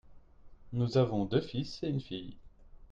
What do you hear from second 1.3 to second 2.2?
fils et une